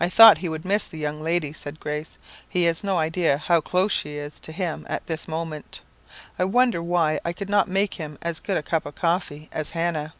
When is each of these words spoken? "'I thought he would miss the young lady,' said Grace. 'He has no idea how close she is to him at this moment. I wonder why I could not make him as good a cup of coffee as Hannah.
"'I 0.00 0.08
thought 0.08 0.38
he 0.38 0.48
would 0.48 0.64
miss 0.64 0.88
the 0.88 0.98
young 0.98 1.20
lady,' 1.22 1.52
said 1.52 1.78
Grace. 1.78 2.18
'He 2.48 2.64
has 2.64 2.82
no 2.82 2.98
idea 2.98 3.38
how 3.38 3.60
close 3.60 3.92
she 3.92 4.14
is 4.16 4.40
to 4.40 4.50
him 4.50 4.84
at 4.90 5.06
this 5.06 5.28
moment. 5.28 5.82
I 6.40 6.44
wonder 6.44 6.82
why 6.82 7.20
I 7.24 7.32
could 7.32 7.48
not 7.48 7.68
make 7.68 7.94
him 7.94 8.18
as 8.20 8.40
good 8.40 8.56
a 8.56 8.64
cup 8.64 8.84
of 8.84 8.96
coffee 8.96 9.48
as 9.52 9.70
Hannah. 9.70 10.14